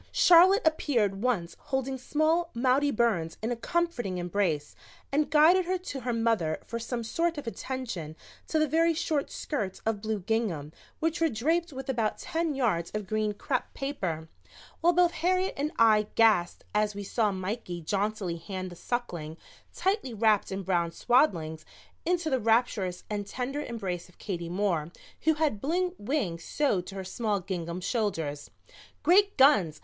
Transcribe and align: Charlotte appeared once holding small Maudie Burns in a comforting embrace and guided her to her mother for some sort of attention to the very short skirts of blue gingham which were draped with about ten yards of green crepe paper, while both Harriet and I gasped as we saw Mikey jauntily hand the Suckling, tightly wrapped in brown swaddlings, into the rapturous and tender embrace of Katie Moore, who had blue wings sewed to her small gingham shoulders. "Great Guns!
Charlotte 0.11 0.63
appeared 0.65 1.21
once 1.21 1.55
holding 1.59 1.95
small 1.95 2.49
Maudie 2.55 2.89
Burns 2.89 3.37
in 3.43 3.51
a 3.51 3.55
comforting 3.55 4.17
embrace 4.17 4.75
and 5.11 5.29
guided 5.29 5.65
her 5.65 5.77
to 5.77 5.99
her 5.99 6.11
mother 6.11 6.59
for 6.65 6.79
some 6.79 7.03
sort 7.03 7.37
of 7.37 7.45
attention 7.45 8.15
to 8.47 8.57
the 8.57 8.67
very 8.67 8.95
short 8.95 9.29
skirts 9.29 9.79
of 9.85 10.01
blue 10.01 10.19
gingham 10.19 10.71
which 10.99 11.21
were 11.21 11.29
draped 11.29 11.71
with 11.71 11.87
about 11.87 12.17
ten 12.17 12.55
yards 12.55 12.89
of 12.95 13.05
green 13.05 13.31
crepe 13.35 13.71
paper, 13.75 14.27
while 14.79 14.91
both 14.91 15.11
Harriet 15.11 15.53
and 15.55 15.71
I 15.77 16.07
gasped 16.15 16.63
as 16.73 16.95
we 16.95 17.03
saw 17.03 17.31
Mikey 17.31 17.79
jauntily 17.83 18.37
hand 18.37 18.71
the 18.71 18.75
Suckling, 18.75 19.37
tightly 19.71 20.15
wrapped 20.15 20.51
in 20.51 20.63
brown 20.63 20.89
swaddlings, 20.91 21.63
into 22.07 22.27
the 22.31 22.39
rapturous 22.39 23.03
and 23.07 23.27
tender 23.27 23.61
embrace 23.61 24.09
of 24.09 24.17
Katie 24.17 24.49
Moore, 24.49 24.91
who 25.25 25.35
had 25.35 25.61
blue 25.61 25.93
wings 25.99 26.43
sewed 26.43 26.87
to 26.87 26.95
her 26.95 27.03
small 27.03 27.39
gingham 27.39 27.79
shoulders. 27.79 28.49
"Great 29.03 29.37
Guns! 29.37 29.79